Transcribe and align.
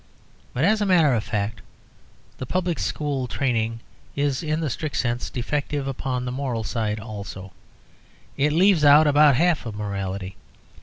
But, 0.55 0.63
as 0.63 0.81
a 0.81 0.87
matter 0.87 1.13
of 1.13 1.23
fact, 1.23 1.61
the 2.39 2.47
public 2.47 2.79
school 2.79 3.27
training 3.27 3.81
is 4.15 4.41
in 4.41 4.59
the 4.59 4.69
strict 4.71 4.97
sense 4.97 5.29
defective 5.29 5.87
upon 5.87 6.25
the 6.25 6.31
moral 6.31 6.63
side 6.63 6.99
also; 6.99 7.53
it 8.35 8.51
leaves 8.51 8.83
out 8.83 9.05
about 9.05 9.35
half 9.35 9.67
of 9.67 9.75
morality. 9.75 10.37